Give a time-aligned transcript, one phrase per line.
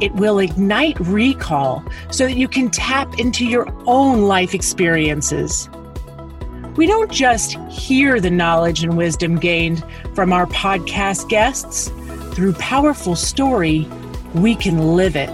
[0.00, 5.68] It will ignite recall so that you can tap into your own life experiences.
[6.76, 9.84] We don't just hear the knowledge and wisdom gained
[10.14, 11.90] from our podcast guests.
[12.34, 13.86] Through powerful story,
[14.32, 15.28] we can live it.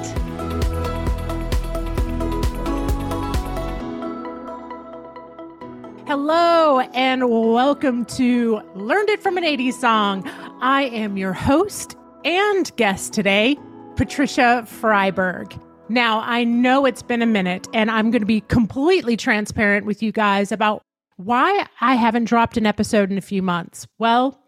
[6.08, 10.28] Hello, and welcome to Learned It from an 80s Song.
[10.60, 13.56] I am your host and guest today,
[13.96, 15.58] Patricia Freiberg.
[15.88, 20.02] Now, I know it's been a minute, and I'm going to be completely transparent with
[20.02, 20.82] you guys about
[21.16, 23.86] why I haven't dropped an episode in a few months.
[23.98, 24.38] Well,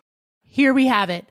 [0.42, 1.26] here we have it.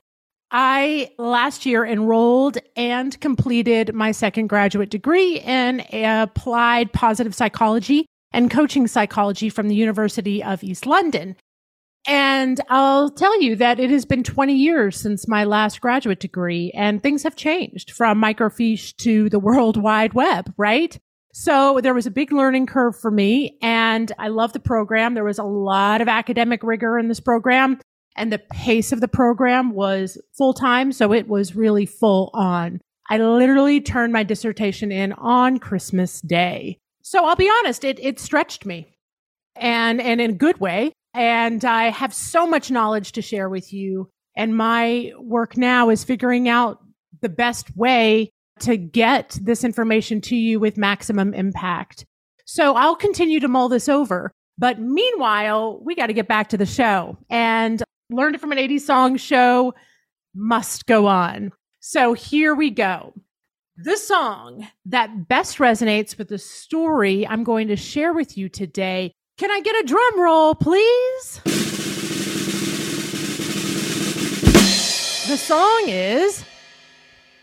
[0.50, 8.50] I last year enrolled and completed my second graduate degree in applied positive psychology and
[8.50, 11.36] coaching psychology from the University of East London.
[12.08, 16.72] And I'll tell you that it has been 20 years since my last graduate degree,
[16.74, 20.98] and things have changed from microfiche to the World Wide Web, right?
[21.34, 25.12] So there was a big learning curve for me, and I love the program.
[25.12, 27.78] There was a lot of academic rigor in this program,
[28.16, 32.80] and the pace of the program was full time, so it was really full on.
[33.10, 36.78] I literally turned my dissertation in on Christmas Day.
[37.02, 38.96] So I'll be honest, it, it stretched me
[39.56, 40.92] and, and in a good way.
[41.14, 44.10] And I have so much knowledge to share with you.
[44.36, 46.78] And my work now is figuring out
[47.20, 52.04] the best way to get this information to you with maximum impact.
[52.44, 54.32] So I'll continue to mull this over.
[54.58, 58.58] But meanwhile, we got to get back to the show and learned it from an
[58.58, 59.74] 80s song show
[60.34, 61.52] must go on.
[61.80, 63.14] So here we go.
[63.76, 69.12] The song that best resonates with the story I'm going to share with you today
[69.38, 71.40] can I get a drum roll, please?
[75.28, 76.44] The song is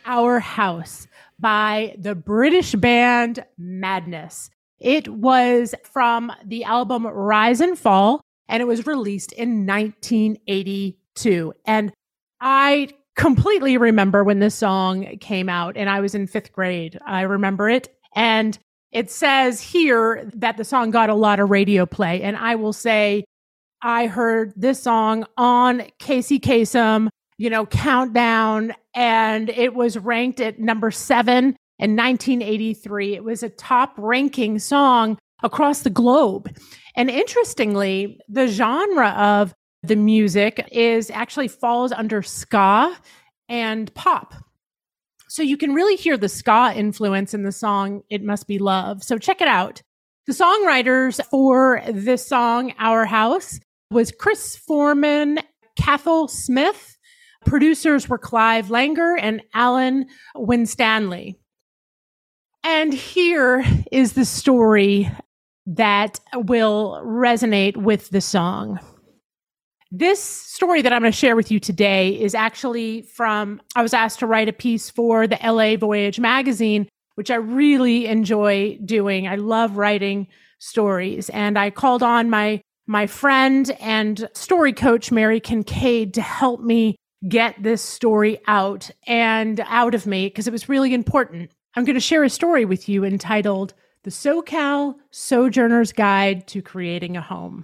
[0.05, 1.07] Our House
[1.39, 4.49] by the British band Madness.
[4.77, 8.19] It was from the album Rise and Fall,
[8.49, 11.53] and it was released in 1982.
[11.63, 11.93] And
[12.41, 16.99] I completely remember when this song came out, and I was in fifth grade.
[17.05, 17.87] I remember it.
[18.13, 18.59] And
[18.91, 22.21] it says here that the song got a lot of radio play.
[22.21, 23.25] And I will say,
[23.81, 30.59] I heard this song on Casey Kasem, you know, countdown, and it was ranked at
[30.59, 33.15] number seven in 1983.
[33.15, 36.55] It was a top ranking song across the globe.
[36.95, 39.53] And interestingly, the genre of
[39.83, 42.97] the music is actually falls under ska
[43.49, 44.33] and pop.
[45.35, 49.03] So you can really hear the ska influence in the song It Must Be Love.
[49.03, 49.81] So check it out.
[50.27, 53.59] The songwriters for this song, Our House,
[53.91, 55.39] was Chris Foreman,
[55.75, 56.97] Cathal Smyth.
[57.45, 61.37] Producers were Clive Langer and Alan Winstanley.
[62.63, 65.11] And here is the story
[65.65, 68.79] that will resonate with the song.
[69.97, 73.93] This story that I'm going to share with you today is actually from, I was
[73.93, 79.25] asked to write a piece for the LA Voyage magazine, which I really enjoy doing.
[79.25, 80.27] I love writing
[80.59, 81.29] stories.
[81.29, 86.97] And I called on my, my friend and story coach, Mary Kincaid, to help me
[87.29, 91.51] get this story out and out of me because it was really important.
[91.73, 93.73] I'm going to share a story with you entitled
[94.03, 97.63] The SoCal Sojourner's Guide to Creating a Home.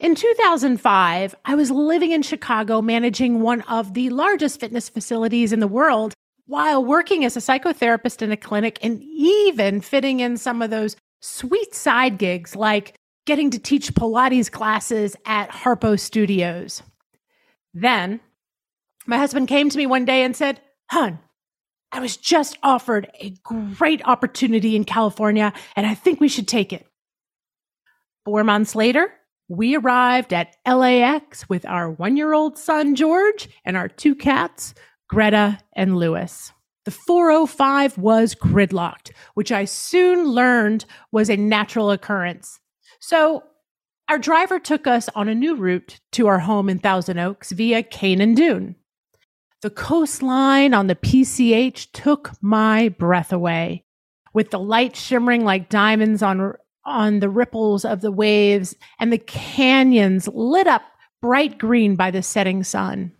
[0.00, 5.60] In 2005, I was living in Chicago managing one of the largest fitness facilities in
[5.60, 6.14] the world
[6.46, 10.96] while working as a psychotherapist in a clinic and even fitting in some of those
[11.20, 12.94] sweet side gigs like
[13.26, 16.82] getting to teach Pilates classes at Harpo Studios.
[17.74, 18.20] Then
[19.06, 21.18] my husband came to me one day and said, Hun,
[21.92, 26.72] I was just offered a great opportunity in California and I think we should take
[26.72, 26.86] it.
[28.24, 29.12] Four months later,
[29.50, 34.74] we arrived at LAX with our one year old son, George, and our two cats,
[35.08, 36.52] Greta and Lewis.
[36.84, 42.60] The 405 was gridlocked, which I soon learned was a natural occurrence.
[43.00, 43.42] So
[44.08, 47.82] our driver took us on a new route to our home in Thousand Oaks via
[47.82, 48.76] Kanan Dume.
[49.62, 53.84] The coastline on the PCH took my breath away,
[54.32, 56.54] with the light shimmering like diamonds on,
[56.90, 60.82] on the ripples of the waves and the canyons lit up
[61.22, 63.12] bright green by the setting sun.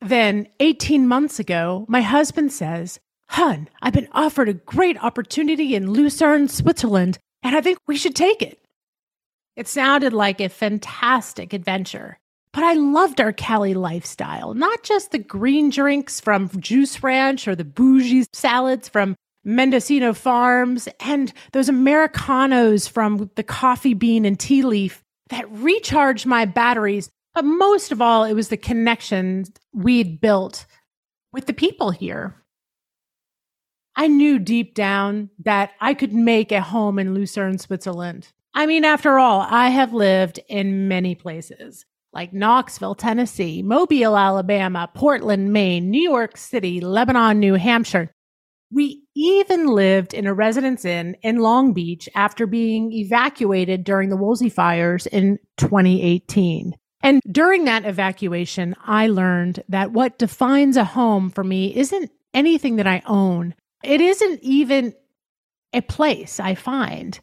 [0.00, 3.00] Then, 18 months ago, my husband says,
[3.30, 8.14] Hun, I've been offered a great opportunity in Lucerne, Switzerland, and I think we should
[8.14, 8.60] take it.
[9.56, 12.18] It sounded like a fantastic adventure.
[12.52, 17.54] But I loved our Cali lifestyle, not just the green drinks from Juice Ranch or
[17.54, 19.16] the bougie salads from
[19.48, 26.44] Mendocino Farms and those Americanos from the coffee bean and tea leaf that recharged my
[26.44, 27.08] batteries.
[27.34, 30.66] But most of all, it was the connections we'd built
[31.32, 32.34] with the people here.
[33.96, 38.28] I knew deep down that I could make a home in Lucerne, Switzerland.
[38.52, 44.90] I mean, after all, I have lived in many places like Knoxville, Tennessee, Mobile, Alabama,
[44.94, 48.14] Portland, Maine, New York City, Lebanon, New Hampshire.
[48.70, 54.16] We even lived in a residence inn in Long Beach after being evacuated during the
[54.16, 56.74] Woolsey fires in 2018.
[57.02, 62.76] And during that evacuation, I learned that what defines a home for me isn't anything
[62.76, 63.54] that I own.
[63.82, 64.94] It isn't even
[65.72, 67.18] a place I find.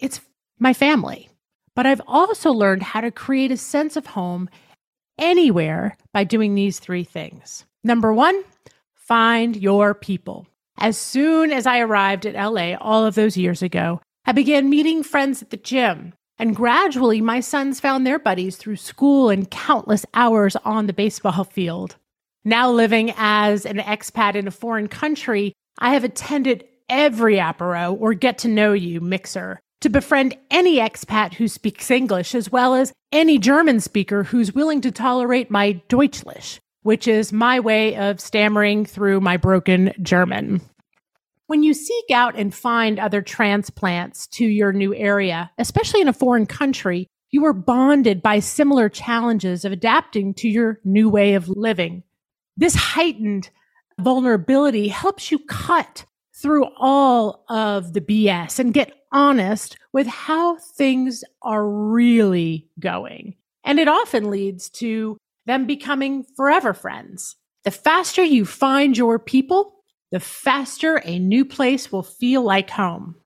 [0.00, 0.20] It's
[0.58, 1.28] my family.
[1.76, 4.48] But I've also learned how to create a sense of home
[5.16, 7.64] anywhere by doing these three things.
[7.84, 8.42] Number one,
[8.94, 10.46] find your people.
[10.80, 15.02] As soon as I arrived at LA all of those years ago, I began meeting
[15.02, 16.14] friends at the gym.
[16.38, 21.44] And gradually, my sons found their buddies through school and countless hours on the baseball
[21.52, 21.96] field.
[22.44, 28.14] Now, living as an expat in a foreign country, I have attended every apero or
[28.14, 32.92] get to know you mixer to befriend any expat who speaks English, as well as
[33.12, 38.86] any German speaker who's willing to tolerate my Deutschlish, which is my way of stammering
[38.86, 40.58] through my broken German.
[41.46, 46.14] When you seek out and find other transplants to your new area, especially in a
[46.14, 51.50] foreign country, you are bonded by similar challenges of adapting to your new way of
[51.50, 52.04] living.
[52.56, 53.50] This heightened
[54.00, 56.06] vulnerability helps you cut
[56.40, 63.34] through all of the BS and get honest with how things are really going.
[63.62, 65.18] And it often leads to
[65.48, 67.36] them becoming forever friends.
[67.64, 73.16] The faster you find your people, the faster a new place will feel like home.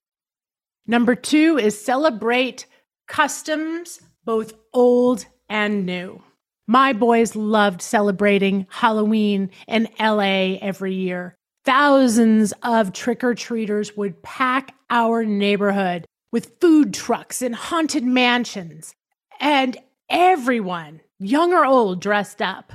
[0.86, 2.66] Number two is celebrate
[3.06, 6.22] customs, both old and new.
[6.66, 11.34] My boys loved celebrating Halloween in LA every year.
[11.64, 18.94] Thousands of trick or treaters would pack our neighborhood with food trucks and haunted mansions,
[19.38, 19.76] and
[20.08, 22.72] everyone, young or old, dressed up.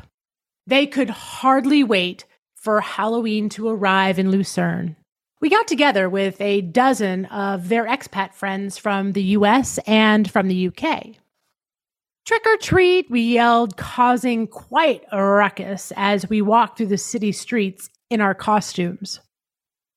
[0.65, 4.95] They could hardly wait for Halloween to arrive in Lucerne.
[5.39, 10.47] We got together with a dozen of their expat friends from the US and from
[10.47, 11.15] the UK.
[12.25, 17.31] Trick or treat, we yelled, causing quite a ruckus as we walked through the city
[17.31, 19.21] streets in our costumes,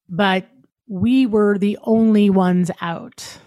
[0.08, 0.46] but
[0.86, 3.38] we were the only ones out.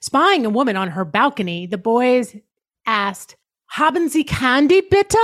[0.00, 2.34] Spying a woman on her balcony, the boys
[2.86, 5.18] asked, Haben Sie candy, bitte?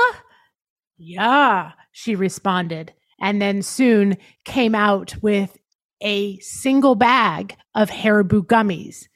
[0.99, 5.57] Yeah, she responded, and then soon came out with
[6.01, 9.07] a single bag of Haribo gummies.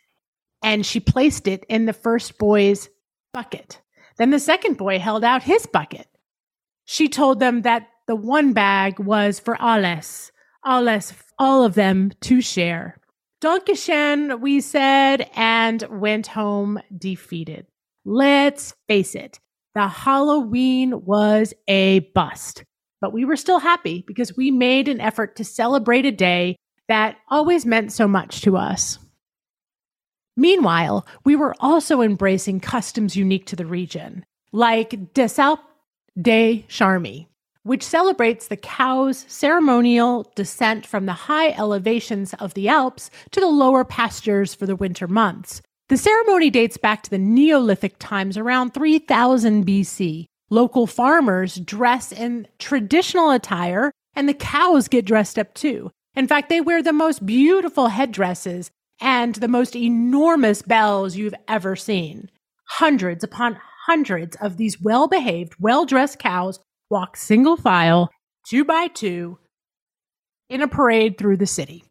[0.62, 2.88] And she placed it in the first boy's
[3.32, 3.80] bucket.
[4.16, 6.08] Then the second boy held out his bucket.
[6.84, 10.32] She told them that the one bag was for alles,
[10.64, 12.98] alles, all of them to share.
[13.42, 17.66] Dankeschön, we said, and went home defeated.
[18.08, 19.40] Let's face it,
[19.74, 22.62] the Halloween was a bust,
[23.00, 26.54] but we were still happy because we made an effort to celebrate a day
[26.86, 29.00] that always meant so much to us.
[30.36, 35.58] Meanwhile, we were also embracing customs unique to the region, like Désalpe
[36.22, 37.26] de Charmey,
[37.64, 43.48] which celebrates the cow's ceremonial descent from the high elevations of the Alps to the
[43.48, 45.60] lower pastures for the winter months.
[45.88, 50.24] The ceremony dates back to the Neolithic times around 3000 BC.
[50.50, 55.92] Local farmers dress in traditional attire, and the cows get dressed up too.
[56.16, 58.68] In fact, they wear the most beautiful headdresses
[59.00, 62.30] and the most enormous bells you've ever seen.
[62.64, 66.58] Hundreds upon hundreds of these well behaved, well dressed cows
[66.90, 68.10] walk single file,
[68.48, 69.38] two by two,
[70.48, 71.84] in a parade through the city.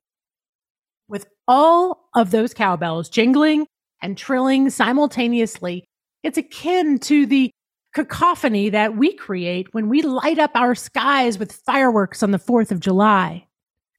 [1.08, 3.68] With all of those cowbells jingling
[4.06, 5.84] and trilling simultaneously,
[6.24, 7.52] it's akin to the
[7.94, 12.72] cacophony that we create when we light up our skies with fireworks on the 4th
[12.72, 13.48] of July.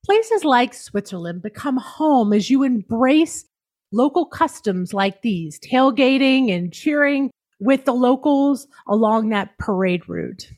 [0.05, 3.45] Places like Switzerland become home as you embrace
[3.93, 10.51] local customs like these, tailgating and cheering with the locals along that parade route.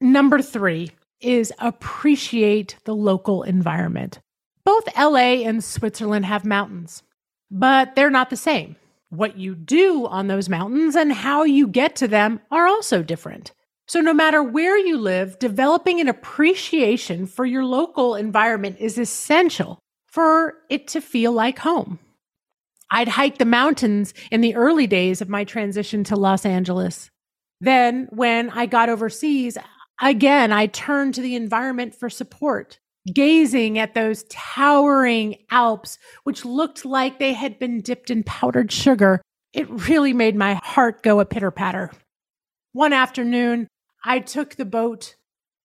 [0.00, 4.18] Number three is appreciate the local environment.
[4.64, 7.02] Both LA and Switzerland have mountains,
[7.54, 8.74] but they're not the same.
[9.10, 13.52] What you do on those mountains and how you get to them are also different.
[13.86, 19.78] So, no matter where you live, developing an appreciation for your local environment is essential
[20.08, 22.00] for it to feel like home.
[22.90, 27.08] I'd hike the mountains in the early days of my transition to Los Angeles.
[27.60, 29.58] Then, when I got overseas,
[30.02, 32.80] again, I turned to the environment for support,
[33.12, 39.20] gazing at those towering Alps, which looked like they had been dipped in powdered sugar.
[39.52, 41.90] It really made my heart go a pitter patter.
[42.72, 43.68] One afternoon,
[44.04, 45.14] I took the boat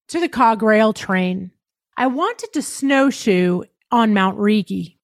[0.09, 1.51] to the cog rail train.
[1.97, 4.99] I wanted to snowshoe on Mount Rigi,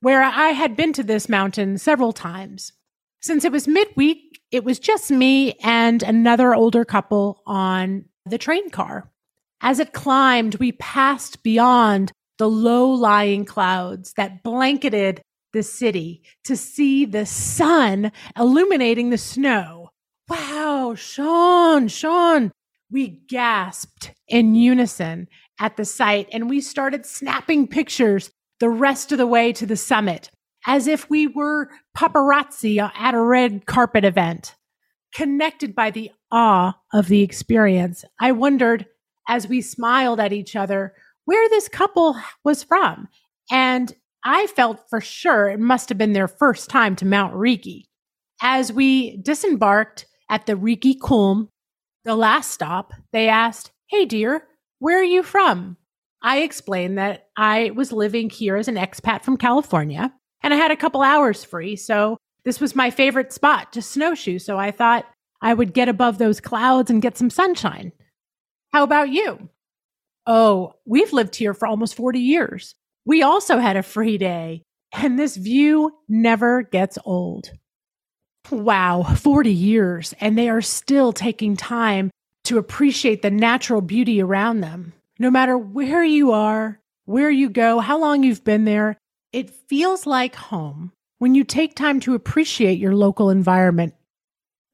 [0.00, 2.72] where I had been to this mountain several times.
[3.20, 8.70] Since it was midweek, it was just me and another older couple on the train
[8.70, 9.10] car.
[9.62, 15.20] As it climbed, we passed beyond the low lying clouds that blanketed
[15.52, 19.90] the city to see the sun illuminating the snow.
[20.28, 22.50] Wow, schön, schön,
[22.90, 29.18] we gasped in unison at the sight and we started snapping pictures the rest of
[29.18, 30.30] the way to the summit
[30.66, 34.54] as if we were paparazzi at a red carpet event.
[35.14, 38.86] Connected by the awe of the experience, I wondered
[39.30, 40.92] as we smiled at each other
[41.24, 43.06] where this couple was from.
[43.48, 43.94] And
[44.24, 47.88] I felt for sure it must have been their first time to Mount Rigi.
[48.42, 51.46] As we disembarked at the Rigi Kulm
[52.04, 54.48] the last stop, they asked, Hey, dear,
[54.80, 55.76] where are you from?
[56.22, 60.72] I explained that I was living here as an expat from California and I had
[60.72, 61.76] a couple hours free.
[61.76, 64.40] So this was my favorite spot to snowshoe.
[64.40, 65.06] So I thought
[65.40, 67.92] I would get above those clouds and get some sunshine.
[68.72, 69.48] How about you?
[70.26, 72.74] Oh, we've lived here for almost 40 years.
[73.04, 74.62] We also had a free day,
[74.92, 77.50] and this view never gets old.
[78.50, 82.10] Wow, 40 years, and they are still taking time
[82.44, 84.92] to appreciate the natural beauty around them.
[85.18, 88.96] No matter where you are, where you go, how long you've been there,
[89.32, 93.94] it feels like home when you take time to appreciate your local environment.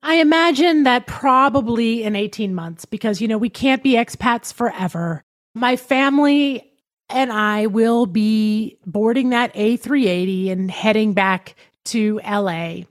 [0.06, 5.24] I imagine that probably in 18 months, because, you know, we can't be expats forever.
[5.52, 6.70] My family
[7.10, 12.82] and I will be boarding that A380 and heading back to LA.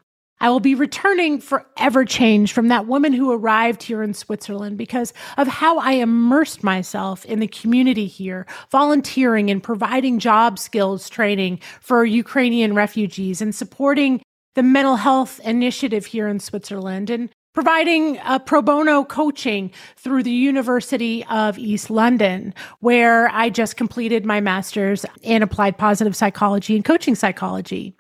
[0.41, 5.13] I will be returning forever changed from that woman who arrived here in Switzerland because
[5.38, 11.62] of how I immersed myself in the community here, volunteering and providing job skills training
[11.79, 14.22] for Ukrainian refugees and supporting
[14.56, 20.32] the mental health initiative here in Switzerland and providing a pro bono coaching through the
[20.32, 26.84] University of East London, where I just completed my master's in applied positive psychology and
[26.84, 27.96] coaching psychology.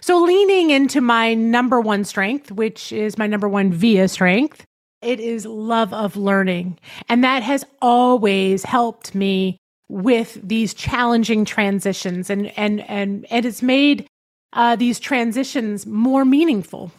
[0.00, 4.64] So, leaning into my number one strength, which is my number one VIA strength,
[5.02, 6.78] it is love of learning.
[7.08, 9.58] And that has always helped me
[9.88, 14.06] with these challenging transitions and, and, and, and it's made
[14.56, 16.90] uh, these transitions more meaningful.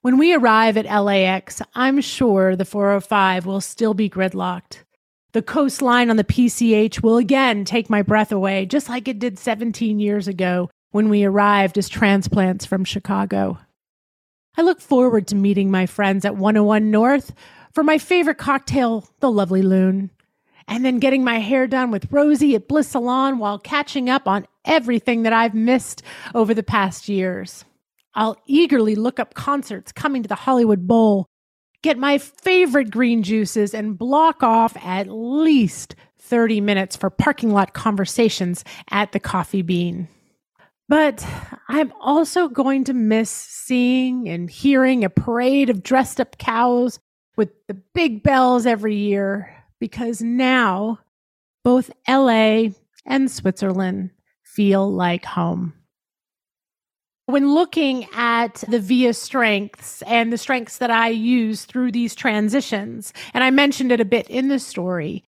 [0.00, 4.78] When we arrive at LAX, I'm sure the 405 will still be gridlocked.
[5.32, 9.38] The coastline on the PCH will again take my breath away, just like it did
[9.38, 13.58] 17 years ago when we arrived as transplants from Chicago.
[14.56, 17.32] I look forward to meeting my friends at 101 North
[17.72, 20.10] for my favorite cocktail, the Lovely Loon,
[20.66, 24.46] and then getting my hair done with Rosie at Bliss Salon while catching up on
[24.64, 26.02] everything that I've missed
[26.34, 27.64] over the past years.
[28.14, 31.26] I'll eagerly look up concerts coming to the Hollywood Bowl,
[31.82, 37.74] get my favorite green juices, and block off at least 30 minutes for parking lot
[37.74, 40.08] conversations at the Coffee Bean.
[40.88, 41.26] But
[41.68, 46.98] I'm also going to miss seeing and hearing a parade of dressed up cows
[47.36, 50.98] with the big bells every year because now
[51.64, 52.68] both LA
[53.06, 54.10] and Switzerland
[54.54, 55.72] feel like home.
[57.26, 63.12] When looking at the VIA strengths and the strengths that I use through these transitions,
[63.32, 65.24] and I mentioned it a bit in the story,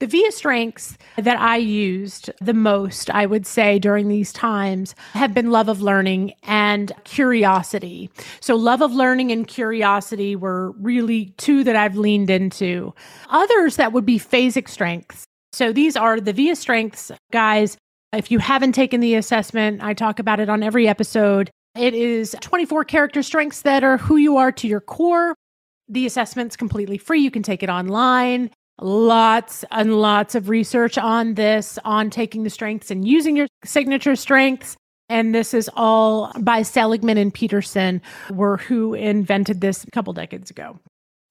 [0.00, 5.34] The VIA strengths that I used the most, I would say, during these times have
[5.34, 8.08] been love of learning and curiosity.
[8.38, 12.94] So, love of learning and curiosity were really two that I've leaned into.
[13.30, 15.24] Others that would be phasic strengths.
[15.52, 17.76] So, these are the VIA strengths, guys.
[18.12, 21.50] If you haven't taken the assessment, I talk about it on every episode.
[21.76, 25.34] It is 24 character strengths that are who you are to your core.
[25.88, 27.20] The assessment's completely free.
[27.20, 28.50] You can take it online
[28.80, 34.16] lots and lots of research on this, on taking the strengths and using your signature
[34.16, 34.76] strengths.
[35.08, 40.50] And this is all by Seligman and Peterson, were who invented this a couple decades
[40.50, 40.78] ago.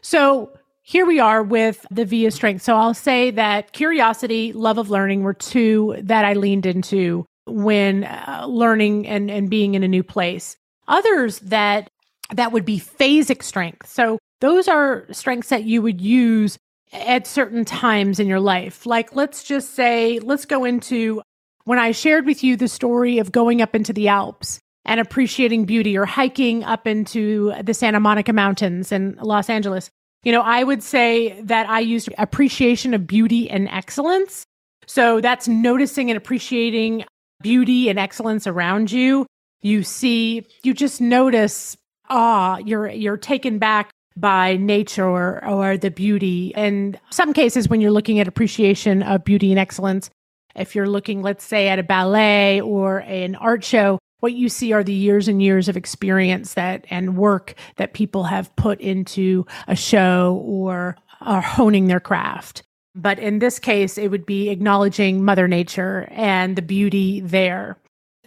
[0.02, 0.52] So
[0.88, 2.62] here we are with the VIA strength.
[2.62, 8.06] So I'll say that curiosity, love of learning were two that I leaned into when
[8.06, 10.56] uh, learning and, and being in a new place.
[10.88, 11.90] Others that
[12.32, 13.88] that would be phasic strength.
[13.88, 16.58] So those are strengths that you would use
[16.94, 18.86] at certain times in your life.
[18.86, 21.22] Like, let's just say, let's go into
[21.66, 25.66] when I shared with you the story of going up into the Alps and appreciating
[25.66, 29.90] beauty or hiking up into the Santa Monica Mountains in Los Angeles.
[30.28, 34.44] You know, I would say that I used appreciation of beauty and excellence.
[34.86, 37.06] So that's noticing and appreciating
[37.42, 39.26] beauty and excellence around you.
[39.62, 41.78] You see, you just notice
[42.10, 46.54] awe, you're you're taken back by nature or, or the beauty.
[46.56, 50.10] And some cases, when you're looking at appreciation of beauty and excellence,
[50.58, 54.74] if you're looking, let's say, at a ballet or an art show, what you see
[54.74, 59.46] are the years and years of experience that and work that people have put into
[59.68, 62.64] a show or are honing their craft.
[62.96, 67.78] But in this case, it would be acknowledging Mother Nature and the beauty there.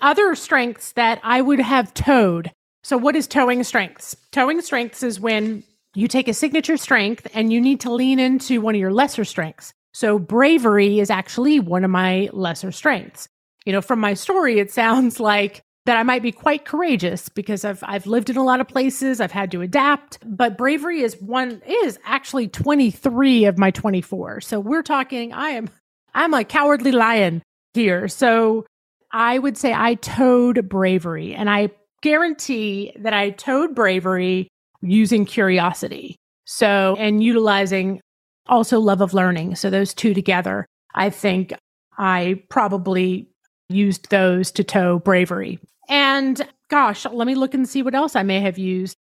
[0.01, 2.53] Other strengths that I would have towed.
[2.83, 4.17] So, what is towing strengths?
[4.31, 8.61] Towing strengths is when you take a signature strength and you need to lean into
[8.61, 9.73] one of your lesser strengths.
[9.93, 13.29] So bravery is actually one of my lesser strengths.
[13.65, 17.65] You know, from my story, it sounds like that I might be quite courageous because
[17.65, 21.21] I've I've lived in a lot of places, I've had to adapt, but bravery is
[21.21, 24.41] one is actually 23 of my 24.
[24.41, 25.69] So we're talking I am
[26.15, 27.43] I'm a cowardly lion
[27.75, 28.07] here.
[28.07, 28.67] So
[29.11, 31.71] I would say I towed bravery and I
[32.03, 34.47] guarantee that I towed bravery
[34.83, 36.15] using curiosity.
[36.45, 38.01] So, and utilizing
[38.47, 39.57] also love of learning.
[39.57, 41.53] So, those two together, I think
[41.99, 43.31] I probably
[43.69, 45.59] used those to tow bravery.
[45.91, 48.97] And gosh, let me look and see what else I may have used.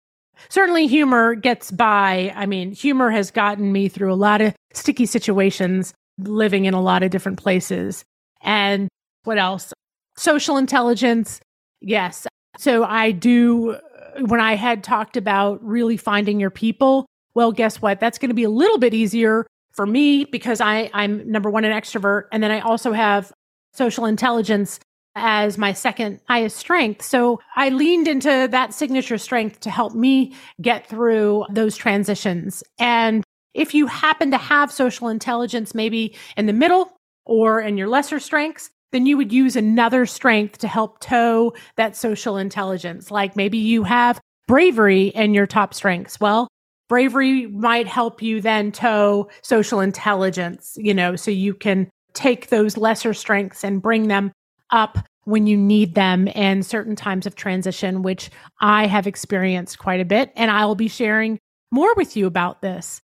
[0.48, 2.32] Certainly, humor gets by.
[2.34, 6.80] I mean, humor has gotten me through a lot of sticky situations, living in a
[6.80, 8.04] lot of different places.
[8.42, 8.88] And
[9.24, 9.72] what else?
[10.16, 11.40] Social intelligence.
[11.80, 12.26] Yes.
[12.58, 13.76] So I do
[14.20, 18.00] when I had talked about really finding your people, well, guess what?
[18.00, 21.64] That's going to be a little bit easier for me because I, I'm number one,
[21.64, 22.24] an extrovert.
[22.32, 23.32] And then I also have
[23.74, 24.80] social intelligence
[25.16, 27.02] as my second highest strength.
[27.02, 32.62] So I leaned into that signature strength to help me get through those transitions.
[32.78, 33.24] And
[33.54, 36.92] if you happen to have social intelligence, maybe in the middle
[37.24, 41.96] or in your lesser strengths, then you would use another strength to help tow that
[41.96, 43.10] social intelligence.
[43.10, 46.20] Like maybe you have bravery in your top strengths.
[46.20, 46.46] Well,
[46.88, 52.76] bravery might help you then tow social intelligence, you know, so you can take those
[52.76, 54.32] lesser strengths and bring them
[54.70, 60.00] up when you need them in certain times of transition, which I have experienced quite
[60.00, 60.32] a bit.
[60.36, 61.40] And I will be sharing
[61.72, 63.02] more with you about this.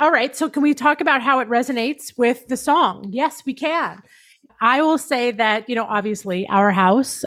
[0.00, 0.34] All right.
[0.36, 3.06] So, can we talk about how it resonates with the song?
[3.10, 4.00] Yes, we can.
[4.60, 7.24] I will say that, you know, obviously our house,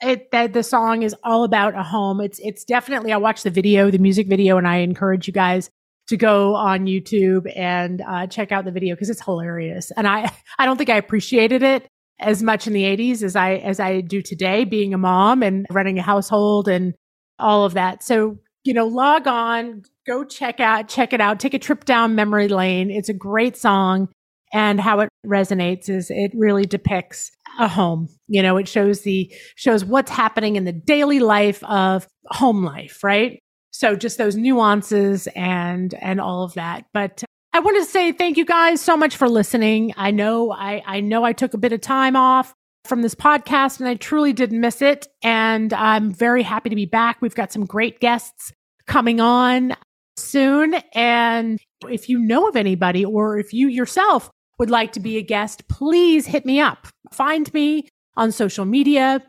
[0.00, 2.20] it, that the song is all about a home.
[2.20, 5.70] It's, it's definitely, I watched the video, the music video, and I encourage you guys
[6.08, 9.90] to go on YouTube and uh, check out the video because it's hilarious.
[9.96, 11.88] And I, I don't think I appreciated it
[12.22, 15.66] as much in the 80s as I, as I do today, being a mom and
[15.70, 16.94] running a household and
[17.38, 18.02] all of that.
[18.02, 22.14] So, you know, log on, go check out, check it out, take a trip down
[22.14, 22.90] memory lane.
[22.90, 24.08] It's a great song
[24.52, 29.32] and how it resonates is it really depicts a home you know it shows the
[29.56, 35.26] shows what's happening in the daily life of home life right so just those nuances
[35.34, 39.16] and and all of that but i want to say thank you guys so much
[39.16, 43.02] for listening i know i i know i took a bit of time off from
[43.02, 47.20] this podcast and i truly did miss it and i'm very happy to be back
[47.20, 48.52] we've got some great guests
[48.86, 49.74] coming on
[50.16, 55.16] soon and if you know of anybody or if you yourself would like to be
[55.16, 56.86] a guest, please hit me up.
[57.10, 59.20] Find me on social media.